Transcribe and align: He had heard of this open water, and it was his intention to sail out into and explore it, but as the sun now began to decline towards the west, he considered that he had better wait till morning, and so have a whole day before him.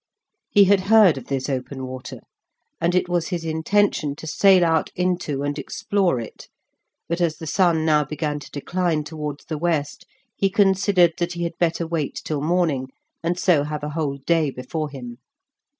He 0.49 0.63
had 0.63 0.79
heard 0.89 1.15
of 1.19 1.25
this 1.27 1.47
open 1.47 1.85
water, 1.85 2.21
and 2.79 2.95
it 2.95 3.07
was 3.07 3.27
his 3.27 3.45
intention 3.45 4.15
to 4.15 4.25
sail 4.25 4.65
out 4.65 4.89
into 4.95 5.43
and 5.43 5.59
explore 5.59 6.19
it, 6.19 6.47
but 7.07 7.21
as 7.21 7.37
the 7.37 7.45
sun 7.45 7.85
now 7.85 8.03
began 8.03 8.39
to 8.39 8.49
decline 8.49 9.03
towards 9.03 9.45
the 9.45 9.59
west, 9.59 10.07
he 10.35 10.49
considered 10.49 11.13
that 11.19 11.33
he 11.33 11.43
had 11.43 11.53
better 11.59 11.85
wait 11.85 12.19
till 12.25 12.41
morning, 12.41 12.87
and 13.21 13.37
so 13.37 13.63
have 13.65 13.83
a 13.83 13.89
whole 13.89 14.17
day 14.25 14.49
before 14.49 14.89
him. 14.89 15.19